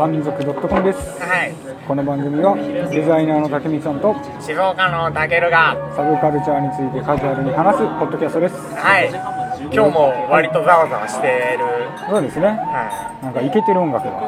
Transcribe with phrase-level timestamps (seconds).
[0.00, 1.20] どうも満足 .com です。
[1.20, 1.52] はい。
[1.86, 8.56] この番組はデザイナーの竹光さんと静岡のたけるがサブカルチャーについてカジュアルに話すポッドキャストです。
[8.56, 9.10] はい。
[9.70, 11.66] 今日も割とざわざわしてる。
[12.08, 12.46] そうですね。
[12.48, 14.24] はなんかイケてる音楽が。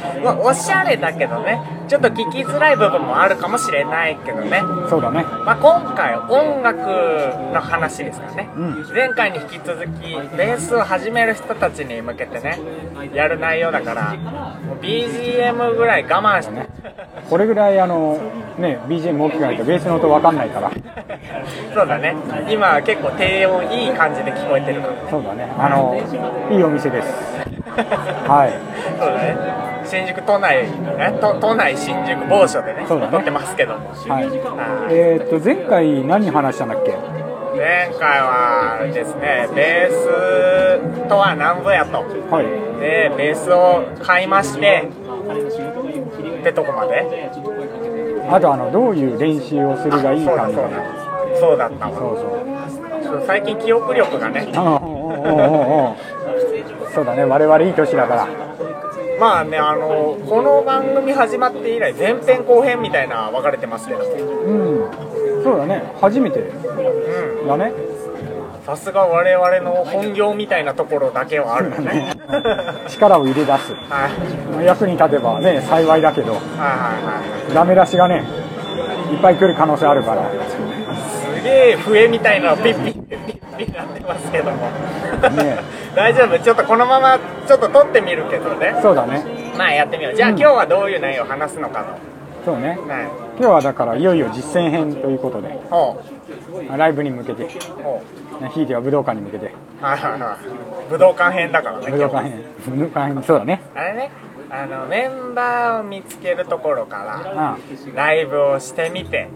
[0.26, 1.60] まあおしゃれだけどね。
[1.88, 4.60] ちょっと聞きづらい部分もあるかもしれないけどね。
[4.90, 5.22] そうだね。
[5.22, 6.78] まあ、今回音楽
[7.54, 8.88] の話ですからね、うん。
[8.92, 12.58] 前回に引き続きベースを始める人たちに向けてね
[13.14, 16.66] やる内容だからもう BGM ぐらい我慢して。
[17.30, 18.18] これぐらいあの
[18.58, 20.70] ね BGM 大きくないとベースの音わかんないから。
[21.72, 22.16] そうだね。
[22.48, 24.94] 今結構低音いい感じで聞こえてるから。
[25.08, 25.48] そうだね。
[25.56, 25.96] あの
[26.50, 27.14] いいお店です。
[28.26, 28.52] はい。
[28.98, 30.66] そうだね新宿都内
[30.98, 33.12] え都都内新宿某所でねそうだね。
[33.12, 33.88] 撮ってますけども。
[34.08, 34.26] はい。
[34.26, 34.30] は
[34.90, 34.94] い。
[34.94, 36.94] えー、っと前回何話したんだっけ？
[37.56, 39.92] 前回はですねベー
[41.04, 42.04] スとは何ぞやと。
[42.30, 42.46] はい。
[42.80, 44.88] でベースを買いまして
[46.40, 47.30] ってとこまで。
[48.28, 50.82] あとあのどういう練習をするがいいかみたいな。
[51.38, 51.92] そうだったわ。
[51.96, 52.26] そうそう。
[53.04, 54.48] そう最近記憶力がね。
[56.92, 58.26] そうだね我々いい年だから
[59.18, 64.00] まあねあのこの番組始まって以来前編後編みたいな分かれてますけど。
[64.00, 65.42] うん。
[65.42, 65.82] そうだね。
[66.00, 66.40] 初めて。
[66.40, 67.48] うん。
[67.48, 67.72] だね。
[68.66, 72.12] さすが我々の本業みたいなところだけはあるよね。
[72.88, 73.72] 力を入れ出す。
[73.88, 74.08] は
[74.60, 74.64] い。
[74.64, 76.32] 役に立てばね幸いだけど。
[76.32, 78.24] はいはいはいダメ出しがね
[79.12, 80.22] いっぱい来る可能性あるから。
[80.24, 80.75] す
[81.46, 84.56] げえ笛みたいなのピッピッピッピッピッなってますけども
[85.42, 85.58] ね
[85.94, 89.24] 大丈夫ちょっとこのままちょっと撮ってみるけどねそうだね
[89.56, 91.96] まあやってみようじゃあ、うん今日はどういう内容を話すのか
[92.44, 92.78] そうねはい
[93.38, 95.58] 今日はだからいよいよ実践編ということで
[96.76, 97.48] ライブに向けて
[98.52, 104.10] ひいては武道館に向けてはいはいはい武道館編だからね武道館編武道館編そうだねあれね
[104.50, 107.20] あのメンバーを見つけるところから
[107.52, 107.58] あ
[107.94, 109.28] ライブをしてみて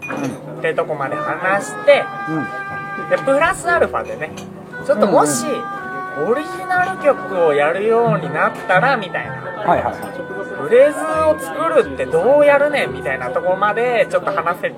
[0.59, 3.09] ってとこまで話してうん。
[3.09, 4.31] でプラスアルファでね
[4.85, 5.45] ちょっともし
[6.27, 9.31] オリジナル曲をやるようになったらみたいな。
[9.33, 9.95] はいはい。
[9.95, 14.73] フレーズを作るってどうやるねんみたいなところまでちょっと話せ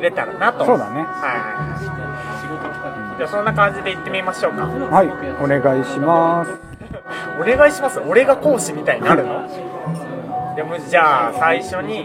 [0.00, 0.64] れたらなと。
[0.64, 1.02] そうだね。
[1.02, 1.74] は
[3.14, 3.18] い。
[3.18, 4.64] じゃあそんな感じで行ってみましょうか。
[4.66, 5.08] はい。
[5.42, 6.52] お願いします。
[7.40, 8.00] お願いします？
[8.00, 9.46] 俺が講師みたいになるの？
[10.58, 12.04] でもじゃあ最初に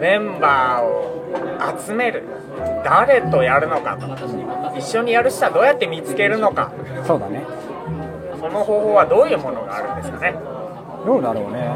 [0.00, 2.24] メンバーを集める。
[2.82, 4.06] 誰とやるのかと。
[4.74, 6.72] 一緒にやる人はどうやって見つけるのか。
[7.06, 7.44] そうだね。
[8.40, 10.32] その方法はどういうものがあるんですかね。
[11.04, 11.68] どうだろうね。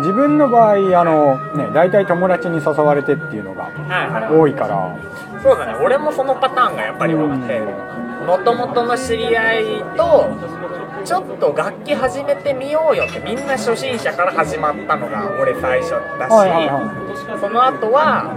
[0.00, 4.38] 自分の場合あのね大体友達に誘われてっていうのがはいはい。
[4.38, 4.94] 多いから。
[5.42, 5.78] そうだね。
[5.82, 7.62] 俺もそのパターンがやっぱり多くて。
[8.26, 9.64] もともとの知り合い
[9.96, 10.28] と
[11.08, 18.36] ちょっと楽器始めてみようよってみんな初心者から始まったのが俺最初だし、はいはいはその後は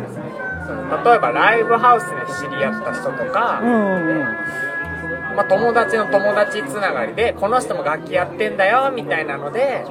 [0.66, 5.36] その例えばライブハウスで知り合った人とか、うんうんうん。
[5.36, 9.84] まあ、友達の友達つながりでこの人も楽器やってんだよみたいなので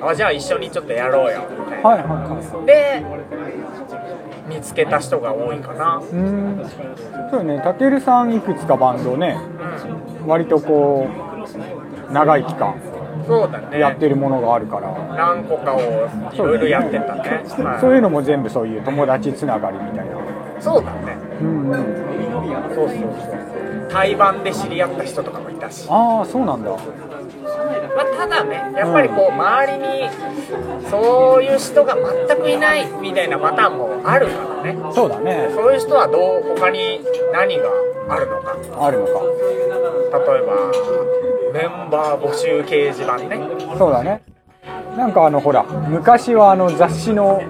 [0.00, 2.66] あじゃあ一緒にちょっとやろうよみたいな、はいはいはい。
[2.66, 3.02] で
[4.46, 5.96] 見つけた人が多いかな。
[5.96, 6.70] うーん。
[7.32, 9.36] そうねたけるさんいくつかバンドね
[10.24, 11.27] う割とこう
[12.12, 12.80] 長い期間ん
[13.26, 13.78] そうだね。
[13.78, 15.80] やってるものがあるから、何個かを
[16.32, 17.44] いろいろやってたね。
[17.62, 17.80] はい。
[17.80, 20.16] そういうのも全部そういう友達つながりみたいな。
[20.60, 21.16] そうだね。
[21.40, 22.08] うんうん。
[22.74, 26.70] そうそうそう対バンで知り合った人とかもいたし、ああそうなんだ。
[26.70, 26.76] ま
[28.02, 30.10] あ、ただねやっぱりこう周りに
[30.88, 31.96] そういう人が
[32.28, 34.32] 全くいないみたいなパターンもあるか
[34.62, 34.78] らね。
[34.94, 35.48] そうだね。
[35.52, 37.00] そういう人はどう他に
[37.32, 37.64] 何が
[38.08, 38.56] あるのか。
[38.80, 39.12] あるのか。
[40.12, 43.40] 例えばメンバー募集掲示板ね。
[43.78, 44.22] そうだね。
[44.96, 47.42] なんかあのほら昔はあの雑誌の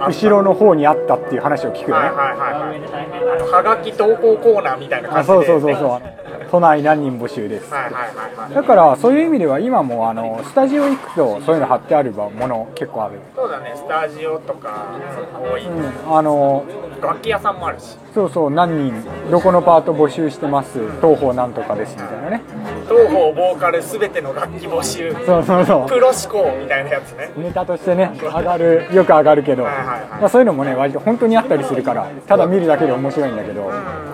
[0.00, 2.06] 後ろの方にあったっていう話を聞くよね。
[2.06, 3.36] はいはいはいはい。
[3.36, 6.02] あのはがき投稿コーナーみたいな感あじで、ね、そうそうそうそう。
[6.50, 8.54] 都内何人募集ですはいはいはいはい。
[8.54, 13.18] だからそういう意味では今もあのスタジオ行くとそういうの貼ってあるもの結構ある。
[13.34, 13.74] そうだね。
[13.76, 14.86] スタジオとか
[15.34, 16.16] 多い、うん。
[16.16, 16.64] あの
[17.02, 17.98] 楽器屋さんもあるし。
[18.14, 18.50] そうそう。
[18.50, 22.42] 何人どこのパート募集してます東方なんとかですみたいなね
[22.88, 25.12] 東方ボーカルすべての楽器募集。
[25.26, 25.88] そうそうそう。
[25.88, 27.30] プロ志向みたいなやつね。
[27.36, 30.20] ネタとしてね上がるよく上がるけど、はいはいはい。
[30.20, 32.08] まあ、そういうのもね割と本当にあったりするから。
[32.26, 33.66] ただ見るだけで面白いんだけど。
[33.66, 34.08] うん。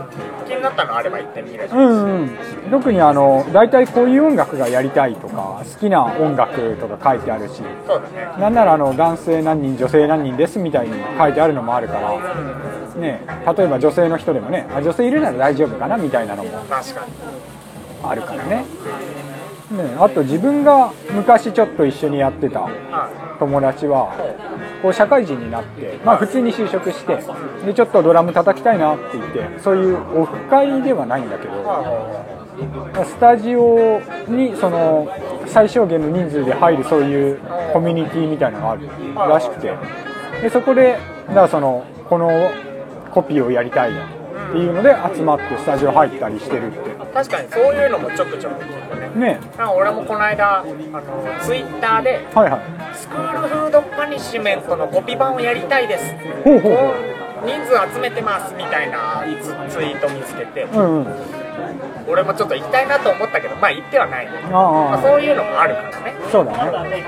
[0.47, 1.69] 気になったのあれば行ってみる。
[1.73, 2.31] うんうん
[2.71, 7.63] 特にあの大体こういう音楽がやりたいとか好きな音楽とか書いてあるし。
[7.87, 8.41] そうだね。
[8.41, 13.21] なんならあの男性何人女性何人ですみたいに書いてあるのもあるから、ね、
[13.57, 16.51] 例えば女性の人でもねあ女性いるなら大丈夫かなみたいなのも。
[16.69, 17.54] 確かに
[18.11, 18.65] あるからね。
[19.71, 22.69] ね、あと自分が昔ちょっと一緒にやってた
[23.39, 24.15] 友達は
[24.83, 27.19] こう社会人になって、まあ、普通に就職して
[27.65, 35.09] でちょっとドラム叩きたいなって言ってそういうオフ会ではないんだけどスタジオにその
[35.47, 37.41] 最小限の人数で入るそういう
[37.73, 39.73] コミュニティみたいなのがあるらしくて。
[40.43, 40.99] でそこで
[41.29, 42.51] だからそのこの
[43.11, 43.93] コピーをやりたい
[44.55, 46.91] っていうので集まってスタジオ入ったりしてるって。
[46.91, 48.65] い確かにそういうのもちょくちょく
[49.19, 49.35] ね。
[49.35, 49.41] ね。
[49.59, 50.73] なんか俺もこの間あの
[51.43, 52.97] ツイッターではいはい。
[52.97, 56.05] スクールフードパニッシュメントのコピ版をやりたいです。
[56.45, 56.95] ほうほうほ
[57.45, 60.63] 人数集めてますみたいなツツイート見つけて。
[60.63, 61.15] ううんうん。
[62.07, 66.15] 俺もちょっと行きたいなと思ったけどまあ行ってはない、まあ、ああそういうのもあるからね。
[66.31, 67.05] そうだね。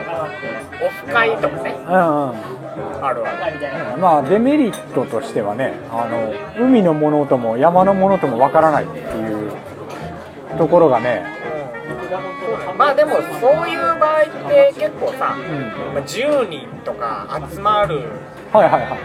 [0.83, 1.77] オフ会とかね。
[1.87, 2.66] うんうん
[3.03, 3.99] あるある。
[3.99, 6.33] まあデメリットとしてはねあの
[6.65, 9.53] 海のものとも山のものともわからないっていう
[10.59, 11.25] ところがね、
[12.71, 12.79] うん。
[12.79, 18.03] まあでもそういう場合って結構さ、うん、まあ、10人とか集まる。
[18.53, 18.99] はいはいはい。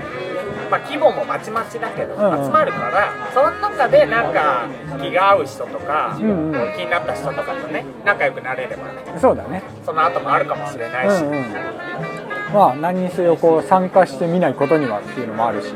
[0.70, 2.46] まあ、規模もまちまちだけど、うんうん。
[2.46, 4.70] 集まるからその中でなんか
[5.02, 6.74] 気が合う人とか、うんうん。
[6.78, 9.20] 気になった人とかとね仲良くなれればね。
[9.20, 9.64] そうだね。
[9.86, 12.11] その後もあるかもしれないし、うんうん
[12.54, 15.74] まあ何にせよこう参加してみないことにはっていうのもあるし。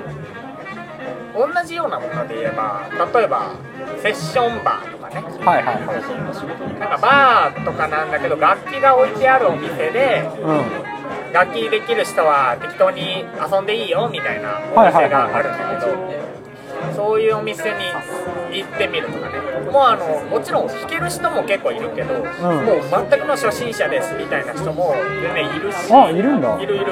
[1.35, 3.51] 同じようなもので言えば例えば
[4.01, 5.15] セッションバーとかね。
[5.45, 6.79] はいはいはい。
[6.79, 10.95] なんかバーとかなんだけど楽器が置いてあるお店でうん。
[11.33, 15.91] 楽器できる人は適当に遊んでいいよみたいなお店があるんだけど
[16.93, 17.85] そういうお店に
[18.51, 19.35] 行ってみるとかね。
[19.71, 22.25] もうあのもちろん弾ける人も結構いるけど、もう
[23.09, 26.61] 全くの初心者ですみたいな人も全然いるしあいるんだ。
[26.61, 26.85] いるいる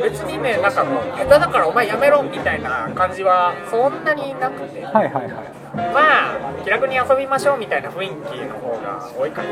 [0.00, 4.84] 別にねなんかもう下手だからお前やめろみたいな感じはそんなになくて。
[4.84, 5.32] はいはいはい。
[5.74, 9.48] まあ気楽に遊びましょうみたいな雰囲気の方が多いかな。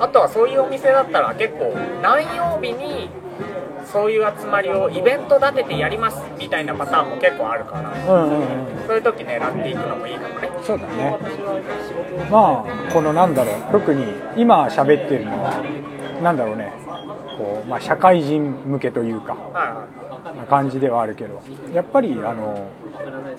[0.00, 3.10] あとはそういうお店だったら結構何曜日に
[3.92, 8.86] そういう集まりをイベント立ててやりますみたいなパターンも結構あるからうんうんうん。
[8.86, 10.50] そういう時狙っていくのもいいかもね。
[10.64, 11.18] そうだね。
[12.30, 13.72] まあこのなんだろう。
[13.72, 14.04] 特に
[14.36, 15.52] 今喋ってるのは
[16.22, 16.72] なんだろうね。
[17.40, 19.86] こう、まあ、社会人向けというかは
[20.36, 22.68] な感じではあるけどやっぱりあの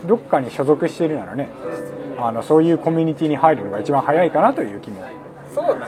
[0.06, 1.50] どっかに所属してるならね
[2.18, 5.04] あのそういうコミュニティに入るのが一番早いかなという気も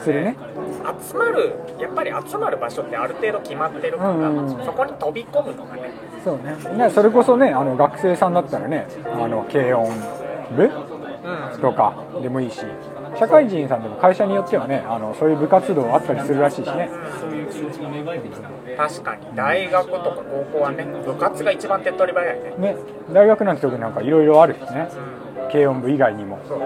[0.03, 0.31] するね。
[0.31, 0.37] ね
[1.07, 4.57] 集まるやっぱり集まる場所ってある程度決まってるから、うんうん。
[4.57, 5.91] うんそこに飛び込むのがね。
[6.23, 6.77] そうね。
[6.77, 9.89] ねそれこそねあの学生さんだったらねあの軽音
[10.55, 11.61] 部うん。
[11.61, 12.59] とかでもいいし
[13.17, 16.89] 社会人さんでも会社によってはねあのそういう部活動あったりするらしいしね。
[18.75, 19.25] 確かに。
[19.35, 22.55] 大学とか高校はね部活が一番手っ取り早いね。
[22.57, 22.75] ね。
[23.11, 24.89] 大学なんて特になんかいろいろあるしね。
[25.45, 25.51] うん。
[25.51, 26.39] 軽音部以外にも。
[26.47, 26.59] そう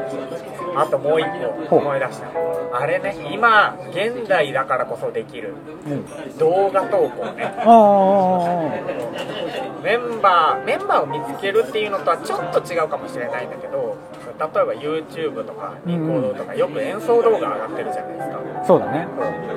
[0.79, 1.25] あともう一
[1.69, 2.27] 個思い出した。
[2.73, 5.53] あれね今現代だからこそできる
[5.85, 6.37] うん。
[6.37, 7.53] 動画投稿ね。
[9.83, 13.95] メンバーメンバーを見つけるっていうのとはちょっと違うかもしれないんだけど
[14.37, 18.65] 例えば YouTube とかニコ動とかよく演奏動画上がってるじゃないですか。
[18.67, 19.07] そうだね。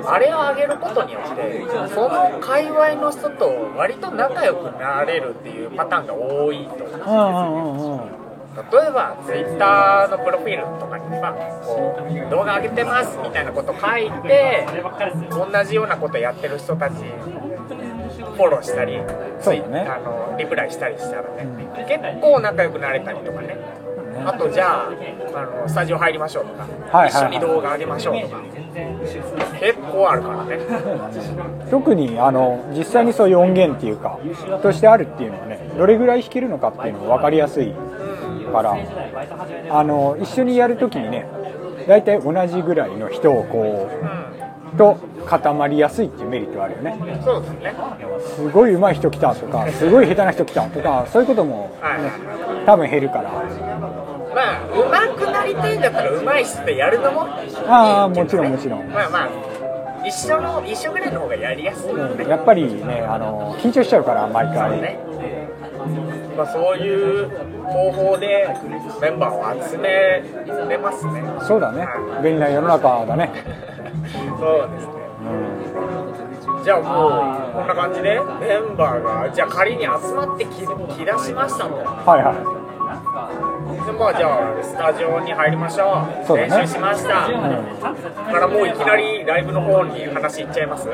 [0.05, 8.20] あれを上げることによってその界隈の人と割と仲良くなれるっていうパターンが多いと思ううんうんうんうん
[8.55, 14.67] 例えば Twitter のプロフィールとかにさこう動画上げてますみたいなこと書いて
[15.29, 18.99] 同じようなことやってる人たちフォローしたり
[19.39, 19.79] そうだね。
[19.81, 21.47] あのリプライしたりしたらね、
[21.87, 23.57] 結構仲良くなれたりとかね。
[24.25, 24.89] あとじゃあ
[25.33, 26.63] あのスタジオ入りましょうとか、
[26.97, 27.31] はいはいはい。
[27.31, 28.41] 一緒に動画上げましょうとか
[29.59, 30.59] 結構あるからね。
[31.71, 34.19] 特にあの実際にそういう音源っていうか
[34.61, 37.73] としてあるっていうのはねどれぐらい弾けるのかっていうのが分かりやすい
[38.51, 38.77] から
[39.69, 41.25] あの一緒にやるときにね
[41.87, 43.89] 大体同じぐらいの人をこ
[44.73, 46.97] うと固まりやすいっていうメリットはあるよね。
[46.99, 47.73] うんそうですね。
[48.35, 52.03] すごい上手い人来たとかすごい下手な人来たとかそういうことも、はい。
[52.03, 52.11] ね、
[52.65, 53.31] 多分減るから。
[54.33, 57.27] まあ上手くなりたいんだったら上手い人でやるのも
[57.67, 58.87] ああもちろんもちろん。
[58.89, 59.29] まあまあ
[60.07, 64.81] 一緒の一緒ぐらいの方がやりやすいよねやっぱりねあの緊張しちゃうから毎回。
[64.81, 64.99] ね
[66.35, 67.29] まあ、そういう
[67.65, 68.47] 方法で
[69.01, 70.23] メンバーを集め
[70.71, 71.23] れますね。
[71.41, 71.87] そうだね。
[72.23, 73.29] 便利な世の中だね。
[74.39, 74.93] そうですね。
[75.25, 75.61] うん
[76.63, 81.75] じゃあもうこんな感じでメンバーがじゃあ仮に集まってき来だしましたと。
[81.75, 83.85] はいはい。
[83.85, 86.37] でまあじゃあスタジオに入りましょう。
[86.37, 86.43] ね。
[86.47, 87.27] 練習しました、
[88.31, 90.87] からもういきなりライブの方に話いっちゃいます？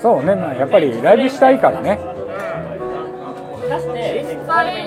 [0.00, 2.00] そうね、まあ、やっぱりライブしたいからね。
[3.72, 4.21] 実際際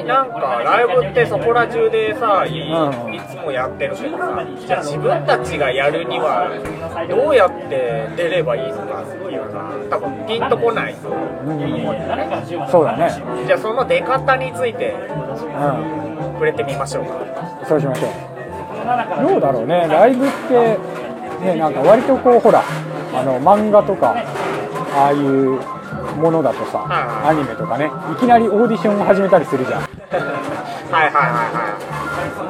[0.05, 6.49] なんかライブってそこら中でさい,、つもやってるけどさじゃあ自分たちがやるには
[7.09, 10.93] どうやって出ればいいのかっていうのは多分ピンとこない。
[10.93, 12.69] うん。
[12.69, 13.09] そうだね。
[13.45, 16.33] じゃあその出方についてうん。
[16.35, 17.65] 触れてみましょうか。
[17.67, 19.27] そうしましょう。
[19.27, 19.87] どうだろうね。
[19.87, 20.77] ライブって
[21.45, 22.63] ねなんか割とこうほら
[23.13, 24.15] あの漫画とか
[24.95, 25.59] ああいう
[26.15, 27.91] ものだとさはいアニメとかね。
[28.11, 29.81] いきなりオーディションを始めたりするじゃん。
[29.81, 29.89] はい
[30.91, 31.23] はいはい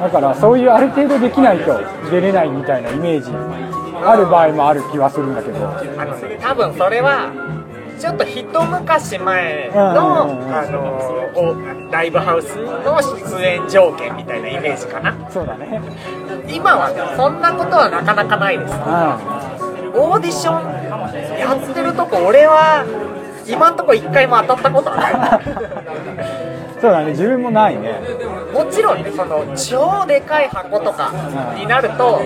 [0.02, 1.80] だからそういうある程度できないと
[2.10, 3.30] 出れないみたいなイメージ
[4.04, 5.58] ある場合もある気はするんだけど。
[6.40, 7.32] 多分それは
[7.98, 11.56] ちょっと一昔前のあのお
[11.90, 15.14] ライブハウスの出演条件みたいなイメージかな。
[15.30, 15.80] そうだね。
[16.46, 18.74] 今はねそんなことはなかなかないです。
[18.74, 18.76] う
[19.98, 22.84] オーディションやってるとこ俺は
[23.48, 25.12] 今んとこ一回も当たったことはない。
[25.12, 25.16] ん
[26.80, 28.00] そうだね自分もないね。
[28.52, 31.10] もちろんねその超でかい箱とか
[31.56, 32.20] になると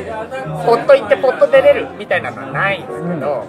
[0.67, 3.45] ポッと行ってポッと出れるみたいなのはないんですけど、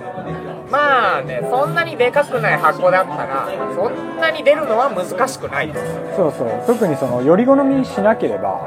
[0.70, 5.80] まあねそんなにでかくない箱だったらそんなに出るのは難しくないと
[6.16, 6.48] そうそう。
[6.68, 8.62] 特にそのより好みしなければ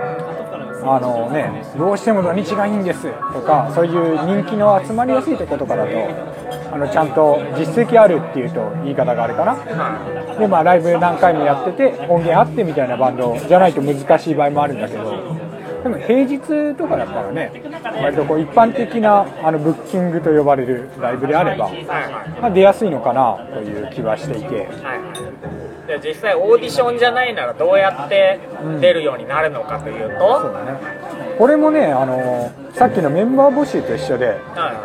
[0.86, 5.90] あのねどうしても土日がいいんですとかそういう人気の集まりやすいとことかだと
[6.74, 9.52] あのちゃんと実績あるっていうと言い方があるかな。
[9.54, 15.44] はでまあライブ何回もやってて音源あってみたいなバンドじゃないと難しい場合もあるんだけど。
[15.84, 17.52] でも平日とかだったらね
[18.02, 21.70] 割とこう一般的なあのブッキングと呼ばれるライブであれば、
[22.40, 24.66] まあ、出やすいのかなという気はしていて。
[25.86, 28.40] で実際オーディションじゃないならどうやって
[28.80, 30.78] 出るようになるのかというと、そうだね
[31.38, 34.38] これもねあのさっきのメンバー募集と一緒ではい。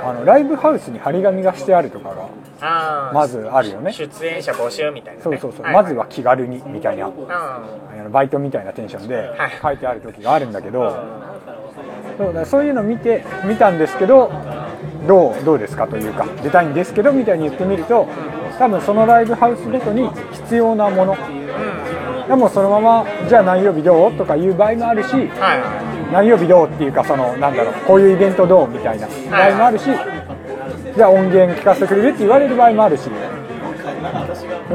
[0.10, 3.92] あのライブハウスに張り紙がしてあるとかがまずあるよね。
[3.94, 5.74] 出演者募集みたいな、ね、そうそうそう、いい。
[5.74, 7.14] まずは気軽にみたいなうん。
[7.30, 7.62] あ
[8.04, 9.52] のバイトみたいなテンションではい。
[9.62, 10.98] 書いてある時があるんだけど、
[12.18, 14.32] そうだそういうの見て見たんですけど
[15.08, 18.08] どうどうですかというか出たいんですけどみたいに言ってみると
[18.58, 21.18] 多分そのライブハウスごとに必要なもの。
[22.28, 24.14] でもそのままじゃあ何曜日どう？
[24.14, 25.28] とかいう場合もあるしはい。
[25.28, 29.08] は何曜日どうっていうかそのなんだろうこういうイベントどうみたいな。
[29.08, 29.86] 場合もあるし
[30.96, 33.10] じゃあ音源聞かせてくれるって言われる場合もあるし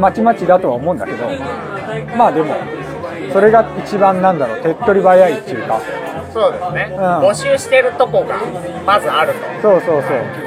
[0.00, 1.29] まちまちだとは思うんだけど
[2.17, 2.55] まあでも
[3.33, 5.79] それが一番なんだろう手っ取り早いっていうか。
[5.79, 5.81] い
[6.33, 6.99] そうですね、ん。
[6.99, 8.41] 募集してるとこが
[8.85, 9.38] まずあると。
[9.62, 10.44] そうそうそう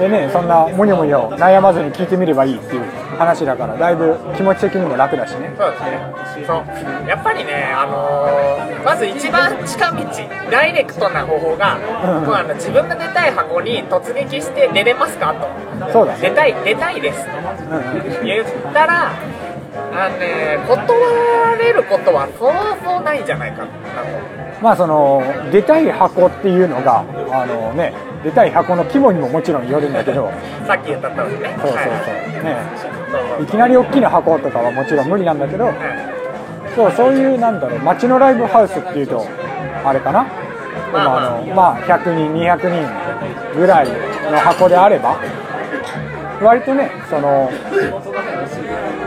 [0.00, 2.82] でねそんなもにょもにょ悩まずに聞いてみればいいっていう
[3.18, 5.52] 話だからだいぶ気持ち的にも楽だしね。
[5.58, 6.46] そうですね。
[6.46, 7.08] そう。
[7.08, 10.04] やっぱりねあのーまず一番近道
[10.50, 12.24] ダイレクトな方法が、うん。
[12.24, 15.92] もうあの自分が出たい箱に突撃して出れますかと。
[15.92, 16.20] そうだね。
[16.22, 17.26] 出たい出たいです。
[17.26, 18.24] うんうん。
[18.24, 19.12] 言ったら
[19.92, 22.52] あのね断れることはそう
[22.84, 27.00] そうないんじゃないかなとまあその出たい箱っていうのが
[27.32, 30.30] あのね出たい箱の規模にももちろんよるんだけど。
[30.66, 31.56] さっき言った通りね。
[31.60, 31.84] そうそうそう。
[31.84, 31.92] は
[32.40, 32.44] い。
[32.44, 32.56] ね
[33.42, 35.64] いきなり大きな箱とかはもちろん無理なんだけど。
[35.66, 35.76] はい。
[36.76, 39.26] そうそういうなんだろう街のライブハウスっていうと
[39.84, 40.24] あれかな？
[40.24, 40.30] で
[40.98, 43.88] もあのまあ100人200人ぐらい
[44.30, 45.16] の箱であれば。
[46.42, 47.50] 割とねその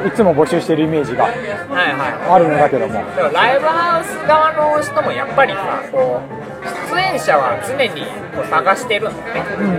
[0.07, 2.93] いつも募集してるイメージがはいはいあるのだけども。
[3.15, 8.01] でもライブハウス側の人もやっぱりさこう出演者は常に
[8.35, 9.41] こう探してるんだよね。
[9.59, 9.71] うん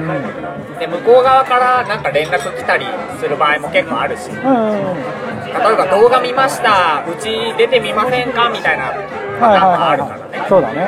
[0.72, 0.78] うん。
[0.78, 2.86] で向こう側からなんか連絡来たり
[3.20, 4.28] する場合も結構あるし。
[4.30, 4.88] 例えうんうん。
[4.88, 8.92] うんば動画見ましたうち出てみませんかみたいな
[9.38, 10.38] パターンもあるからね。
[10.38, 10.86] はいそうだね。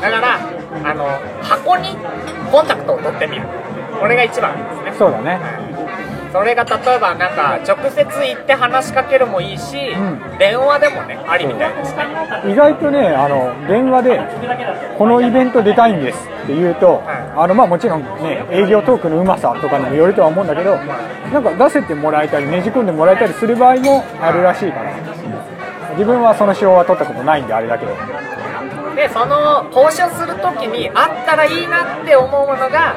[0.00, 0.38] だから
[0.84, 1.06] あの
[1.42, 1.96] 箱に
[2.52, 3.42] コンタクトを取ってみる。
[4.00, 4.94] これが一番ですね。
[4.98, 5.67] そうだね
[6.32, 10.38] それが例えばなんか直接行って話しかけるもいいし、うん。
[10.38, 12.04] 電話でもねありみたいですね。
[12.46, 14.20] 意外とねあの電話で
[14.98, 17.32] このイベント出たいんですって言うと、はい。
[17.36, 24.92] あのまあもちろんね営業トークのうまさとかにもよるとは思うんだけどなんか出せてもらえたりねじ込んでもらえたりする場合もあるらしいから。
[25.92, 27.92] 自分はその手法は取ったことないんであれだけど。
[28.94, 32.94] でその交渉するときにあったらいいなって思うものが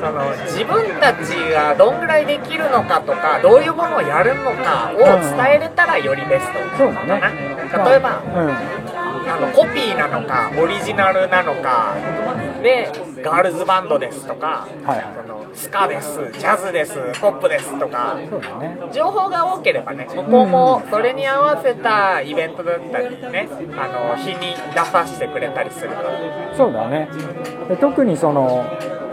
[0.00, 7.20] その自分たちがどんぐらいできるのかとかどういうものをやるのかを伝えれたらよりベストそうだね。
[7.86, 8.96] 例えば、うん。
[9.28, 11.96] あのコピーなのかオリジナルなのか
[12.62, 12.88] で
[13.22, 15.04] ガールズバンドですとか、はいはい。
[15.16, 18.30] そのスカですジャズですポップですとかね。
[18.92, 26.56] 情報が多ければね向こうもそれに合わせたイベントだったりねあの日に出させてくれたりするから。
[26.56, 27.08] そうだね。
[27.68, 28.64] で特にその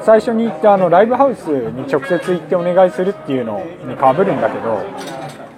[0.05, 4.81] 最初に言ったあのライブハウスに直接行ってお願いするっていうのにかぶるんだけど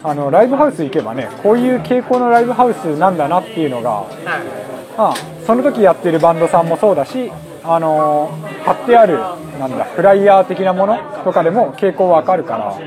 [0.04, 4.66] あのライブハウス行けばねこういう傾向のライブハウスなんだなっていうのが、はい。
[4.98, 7.32] まあ、その時やってるバンドさんもそうだし、
[7.64, 8.30] あの
[8.64, 9.18] 貼ってある
[9.60, 12.80] なんだフライヤー的なものとかでも傾向わかるから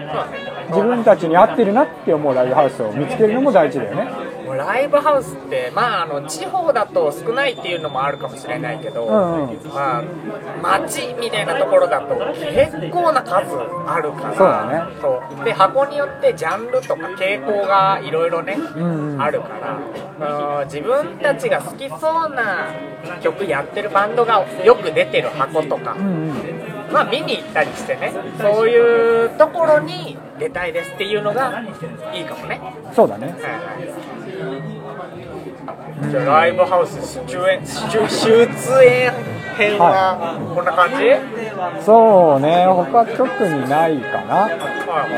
[0.69, 4.28] 自分たちに合ってるなって思うライブハウスを見つけるのも大事だよね
[4.59, 9.69] ライブハウスってまああの地方だと少ないっていうのもあるかもしれないけど、うんうん。
[9.73, 10.03] まあ
[10.81, 14.97] 町みたいなところだと結構な数あるからそうだね。
[15.01, 15.45] そう。
[15.45, 19.23] で箱によってジャンルとか傾向がいろいろね、んうん。
[19.23, 19.49] あるか
[20.19, 22.01] ら自分たちが好きそう
[22.35, 22.69] な
[23.23, 26.93] 曲やってるバンドがよく出てる箱とか、うんうん。
[26.93, 31.63] まあ見に行ったりしてねそういうところに出たいですっていうのが
[32.13, 32.61] いいかもね。
[32.95, 33.35] そうだね
[36.11, 39.13] じゃあライブハウス出演出出演
[39.57, 42.65] 編はこんな感じ、そうね。
[42.67, 44.35] 他特にないかな。
[44.35, 45.09] はいは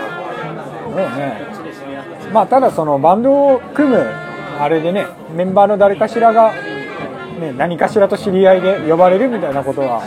[0.85, 2.33] そうね。
[2.33, 4.07] まあただそのバンドを組む
[4.59, 6.53] あれでねメンバーの誰かしらが、
[7.39, 10.01] ね、何かしらと知り合いで呼ばれるみたいなことは、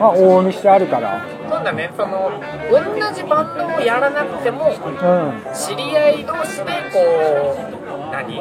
[0.00, 1.18] まあ、往々にしてあるから。
[1.18, 2.30] いそうだねその
[2.70, 2.78] 同
[3.12, 4.72] じバンドをやらなくてもうん。
[5.52, 8.40] 知り合い同士でこう何？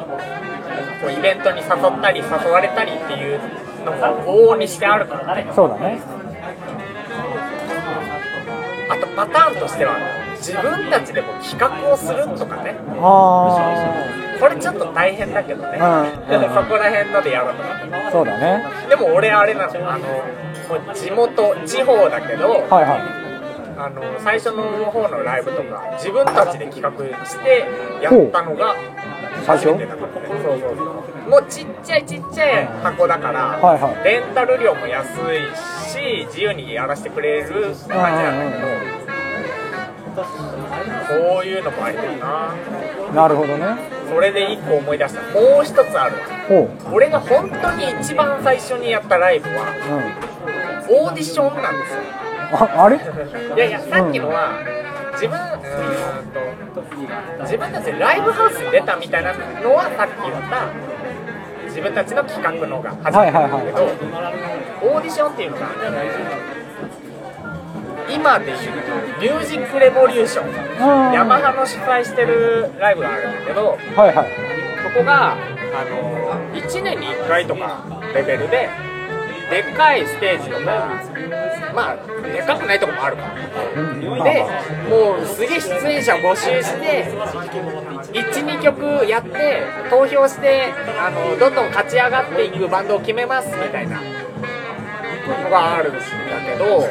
[1.02, 3.40] こうイベントに誘ったり誘われたりっていう
[3.86, 5.52] のが往々にしてあるからね。
[5.56, 6.00] そうだね。
[8.90, 9.98] あとパターンとしては
[10.38, 12.76] 自分たちでも企画をするとかね。
[13.00, 16.30] あこれちょっと大変だけどね、うん。
[16.30, 17.70] でもそこら辺のでやろうとか。
[18.08, 18.64] あそうだね。
[18.90, 23.20] でも俺あれなのあの地元地方だけど、はいはい。
[23.80, 26.92] あの最初の方のライブとか自分たちで企画
[27.26, 27.66] して
[28.02, 28.76] やったのが
[29.46, 29.74] 最初？
[31.30, 34.04] もうちっちゃいちっちゃい箱だから、はいはい。
[34.04, 35.16] レンタル料も安い
[35.88, 40.24] し自由にやらせてくれる感じなんだけど、
[41.08, 42.56] こういうのもありだよな。
[43.14, 43.66] なるほどね。
[44.10, 45.22] それで一個思い出した。
[45.22, 46.22] もう一つあるわ。
[46.92, 49.76] 俺が本当に一番最初にやったライブは
[50.90, 51.06] うん。
[51.06, 52.00] オーディションなんですよ。
[52.52, 52.98] ああれ？
[52.98, 53.00] い
[53.60, 54.58] やいやさっきのは
[55.14, 56.40] 自分うーんと
[57.42, 60.70] 自分たちでライブハウスに出たみたいなのはさっき言った
[61.66, 65.70] 自分たちの企画のが初めてなんだけど、オーディションっていうのが
[68.10, 68.58] 今でいう
[69.22, 70.48] ミュージックレボリューション。
[70.50, 71.14] うん。
[71.14, 74.30] ヤマハの主催してるライブがあるんだけどはいはい。
[74.84, 75.38] そこがあ
[75.86, 78.70] の1年に1回とかレベルで
[79.50, 81.02] でっかいステージとか
[81.74, 81.96] まあ
[82.28, 83.30] でっかくないとこもあるから。
[83.76, 84.46] うんで
[84.90, 87.06] もうすげえ出演者募集して
[88.12, 96.00] 12曲やって投票してあのどんどん勝ち上がっていくバンドを決めますみたいなのがあるんだ
[96.46, 96.88] けど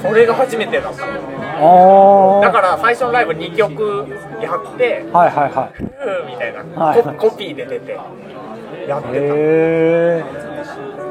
[0.00, 1.00] それが初めてだった。
[1.00, 4.06] だから最初のライブ2曲
[4.40, 6.84] やってはいはいは「うー」みたいな。
[6.84, 7.98] はいココピーで出て
[8.86, 10.47] やってた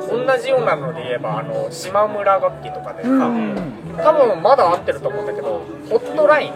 [0.09, 3.55] 同じようなので言えばあの島村楽器とかでさ、うん。
[3.97, 6.55] 多分まだ合ってると思うんだけどホットラインっ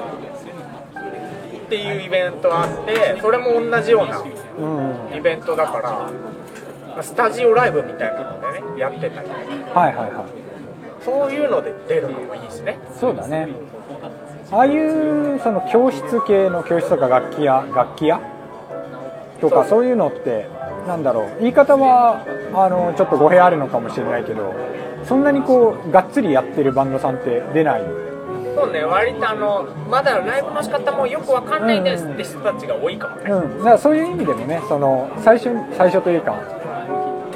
[1.70, 5.18] ていうイベントがあってそれも同じようなうん。
[5.18, 6.10] イベントだか
[6.96, 9.30] らスタジオライブみたいなのでねやってたり。
[9.30, 10.42] はいはいはい。
[11.04, 12.78] そういうので出るのもいいしね。
[13.00, 13.50] そうだね。
[14.52, 18.20] ああいうその教室系の教室とか楽器屋楽器屋
[19.40, 20.48] とかそういうのって
[20.88, 21.42] なんだろう。
[21.42, 24.54] 言い方はあのちょっと語弊あるのかもしれないけど
[25.06, 27.82] そんなにこうがっつりやってるバンドさんって出ない？
[28.54, 36.36] そうね割とあのまだライブの仕方もよくわかんないですって人たちが多いかもね、うん、だからそういう意味でもねその最初最初というか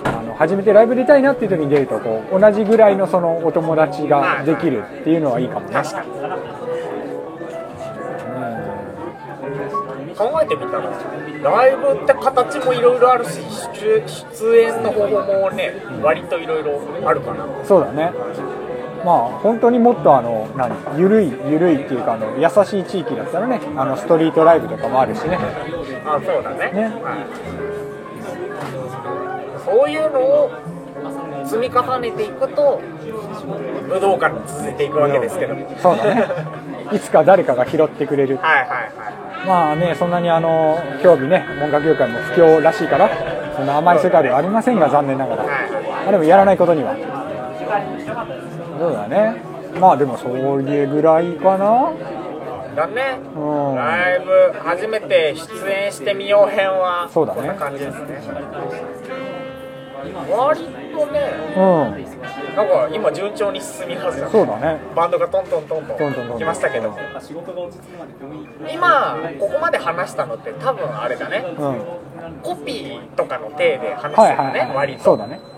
[0.04, 5.74] あの初めてライブ出たいなっていう時に出るとこう同じぐらいのそのお友達ができるっていうのはいいかもね。
[5.74, 6.10] 確かに。
[10.16, 10.84] 考えてみたら
[11.44, 13.40] ライブって形もいろいろあるし
[13.74, 17.46] 出出演の方法もね割といろいろあるかな。
[17.66, 18.12] そうだね。
[19.06, 20.76] まあ本当にもっとあの何？
[20.98, 25.38] ゆるいゆるいっていうかあの優しい地域だったらねあのストリートライブとかもあるしね。
[26.06, 26.72] あそうだね。
[26.72, 26.84] ね。
[27.04, 27.26] はい。
[29.64, 30.50] そういうのを
[31.46, 32.82] 積み重ねていくと
[33.88, 35.56] 武道館に続いていくわけですけど。
[35.80, 36.28] そうだね。
[36.92, 38.38] いつか誰かが拾ってくれる。
[38.38, 39.15] はいはいはい
[39.46, 43.10] まあねそんなにあの競技ね音楽業界も不況らしいから
[43.56, 45.44] そんな甘い世界ではありませんが残念ながら。
[45.44, 45.72] はい。
[45.72, 46.96] まあでもやらないことには。
[48.80, 49.42] そうだね。
[49.80, 51.92] まあでもそれぐらいかな。
[52.76, 53.20] だね。
[53.36, 53.76] うん。
[53.76, 57.40] ライブ初めて出演してみよう編はそうだね。
[57.40, 59.45] こんな感じですね
[60.14, 62.56] 割とねうん。
[62.56, 64.30] なんか今順調に進み始めた。
[64.30, 64.80] そうだね。
[64.96, 66.90] バンドがトントントントントントンと来ましたけど。
[66.92, 67.00] も
[68.72, 71.46] 今ここまで話したのって多分あれだね。
[71.58, 71.82] うん。
[72.42, 74.76] コピーとかの体で話はいすよね、はいはい。
[74.76, 75.04] 割と。
[75.04, 75.55] そうだね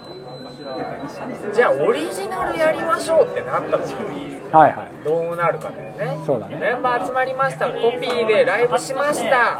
[1.53, 6.17] じゃあオリジナルやりましょうってなった時にはいはいどうなるかだよね。
[6.25, 6.57] そうだね。
[6.57, 9.59] メンバー集まりましたコピーでライブしました。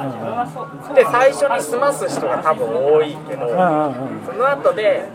[0.93, 4.25] で最初に済ます人が多分多いけど、うんうんうん。
[4.25, 5.05] その後で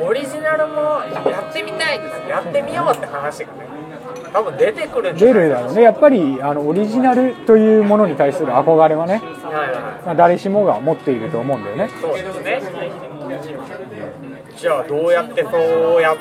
[0.00, 3.69] オリジナルもやってみたいやってみようって話がね
[4.32, 5.82] 多分出てくるんじ出るだろうね。
[5.82, 9.22] やっぱりあのオリジナルというものに対する憧れはね、
[10.04, 11.86] まあ、誰しもが持っていると思うんだよね。
[11.86, 12.62] いそうですね。
[14.56, 16.14] じゃあどうやってそうや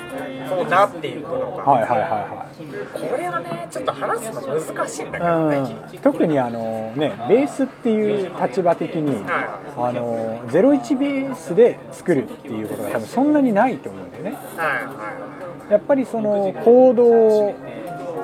[0.48, 3.10] そうなっていくのか、はいはいはいはい。
[3.10, 5.58] これはねちょっと話すの難しいんだけどね、
[5.94, 14.32] うん、特にあのねベースっていう立場的にはあの01ベースで作るっていうことが多分そんなにないと思うんだよね。
[14.32, 14.40] はい
[14.86, 17.56] はやっぱりそのコードを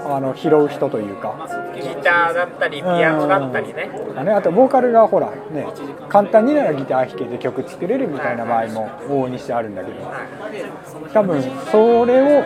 [0.06, 1.34] あの拾う人というか。
[1.76, 3.90] いギターだったりピアノだったりね。
[4.16, 5.68] あねあとボーカルがほらね
[6.10, 10.06] 簡単にならギター弾けて曲作れるみたいな場合も往々にしてあるんだけど。
[10.06, 10.16] はい
[11.14, 11.42] 多分
[11.72, 12.44] それを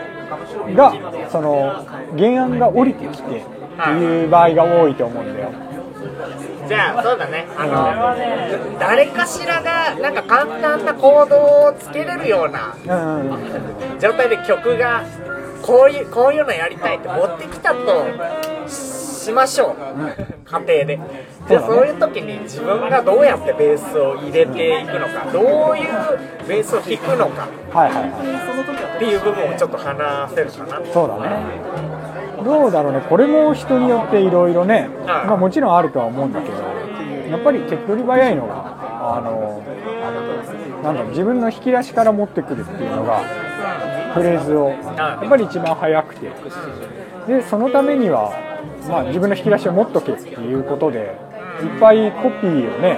[0.75, 0.93] が
[1.29, 1.83] その
[2.17, 3.43] 原案が降りてきてっ
[3.83, 5.51] ていう場合が多いと思うんだよ。
[6.67, 7.47] じゃあそうだね。
[7.57, 13.99] あの誰かしらがなんか簡単なコードをつけれるようなうんうん。
[13.99, 15.03] 状態で曲が
[15.61, 18.05] こういうこういうのやりたいって持ってきたと
[18.67, 19.75] しましょう。
[20.45, 20.99] 家庭で。
[21.47, 25.39] じゃあそういう時に自分がどうやってベースを入れていくのかど
[25.71, 28.95] ういうベースを弾くのかはいはいはい。
[28.95, 30.81] っていう部分をちょっと話せるかな。
[30.93, 31.29] そうだね。
[32.43, 33.01] どうだろうね。
[33.07, 35.27] これも人によっていろいろね、はい。
[35.27, 36.55] まあ、もちろんあるとは思うんだけど
[37.29, 39.63] やっぱり手っ取り早いのがあの
[40.83, 43.21] なんだろう自分の引き出しから持ってくるっていうのが
[44.13, 46.31] フレーズをやっぱり一番早くて。
[47.27, 48.33] でそのためには、
[48.89, 51.15] まあ、自分の引き出しを持っとけっていうことで
[51.61, 52.97] いっぱいコピーをね